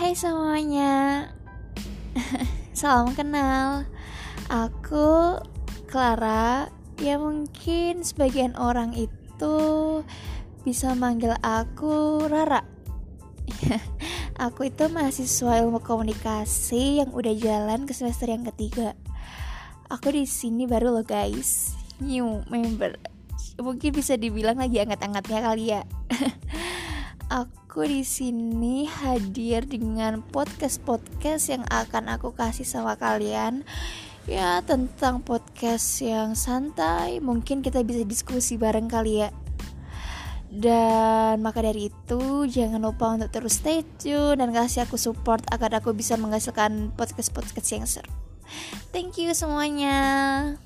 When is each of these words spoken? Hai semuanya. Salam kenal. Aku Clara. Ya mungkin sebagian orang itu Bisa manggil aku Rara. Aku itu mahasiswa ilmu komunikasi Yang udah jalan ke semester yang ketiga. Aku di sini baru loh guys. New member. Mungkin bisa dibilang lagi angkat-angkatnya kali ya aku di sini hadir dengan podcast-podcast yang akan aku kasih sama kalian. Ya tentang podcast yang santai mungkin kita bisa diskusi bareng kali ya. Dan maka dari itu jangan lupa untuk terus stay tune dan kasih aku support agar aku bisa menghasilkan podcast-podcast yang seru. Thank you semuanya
Hai 0.00 0.16
semuanya. 0.16 1.28
Salam 2.72 3.12
kenal. 3.12 3.84
Aku 4.48 5.36
Clara. 5.92 6.72
Ya 6.96 7.20
mungkin 7.20 8.00
sebagian 8.00 8.56
orang 8.56 8.96
itu 8.96 9.56
Bisa 10.64 10.96
manggil 10.96 11.36
aku 11.44 12.24
Rara. 12.32 12.64
Aku 14.48 14.72
itu 14.72 14.88
mahasiswa 14.88 15.60
ilmu 15.60 15.84
komunikasi 15.84 17.04
Yang 17.04 17.10
udah 17.12 17.34
jalan 17.36 17.84
ke 17.84 17.92
semester 17.92 18.32
yang 18.32 18.48
ketiga. 18.48 18.96
Aku 19.92 20.16
di 20.16 20.24
sini 20.24 20.64
baru 20.64 20.96
loh 20.96 21.04
guys. 21.04 21.76
New 22.00 22.40
member. 22.48 22.96
Mungkin 23.60 23.92
bisa 23.92 24.16
dibilang 24.16 24.56
lagi 24.56 24.80
angkat-angkatnya 24.80 25.40
kali 25.44 25.64
ya 25.76 25.84
aku 27.30 27.86
di 27.86 28.02
sini 28.02 28.90
hadir 28.90 29.62
dengan 29.62 30.26
podcast-podcast 30.34 31.54
yang 31.54 31.64
akan 31.70 32.10
aku 32.10 32.34
kasih 32.34 32.66
sama 32.66 32.98
kalian. 32.98 33.62
Ya 34.26 34.60
tentang 34.66 35.22
podcast 35.22 36.02
yang 36.02 36.34
santai 36.34 37.22
mungkin 37.22 37.62
kita 37.62 37.86
bisa 37.86 38.02
diskusi 38.02 38.58
bareng 38.58 38.90
kali 38.90 39.22
ya. 39.24 39.30
Dan 40.50 41.46
maka 41.46 41.62
dari 41.62 41.94
itu 41.94 42.50
jangan 42.50 42.82
lupa 42.82 43.14
untuk 43.14 43.30
terus 43.30 43.62
stay 43.62 43.86
tune 44.02 44.42
dan 44.42 44.50
kasih 44.50 44.82
aku 44.82 44.98
support 44.98 45.46
agar 45.54 45.78
aku 45.78 45.94
bisa 45.94 46.18
menghasilkan 46.18 46.90
podcast-podcast 46.98 47.68
yang 47.70 47.86
seru. 47.86 48.10
Thank 48.90 49.22
you 49.22 49.30
semuanya 49.30 50.58